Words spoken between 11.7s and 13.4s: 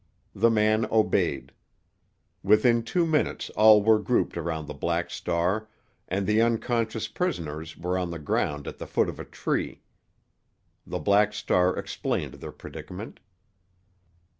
explained their predicament.